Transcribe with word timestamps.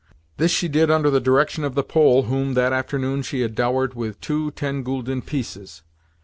This 0.37 0.49
she 0.49 0.67
did 0.67 0.89
under 0.89 1.11
the 1.11 1.19
direction 1.19 1.63
of 1.63 1.75
the 1.75 1.83
Pole 1.83 2.23
whom, 2.23 2.55
that 2.55 2.73
afternoon, 2.73 3.21
she 3.21 3.41
had 3.41 3.53
dowered 3.53 3.93
with 3.93 4.19
two 4.19 4.49
ten 4.49 4.83
gülden 4.83 5.23
pieces. 5.23 5.83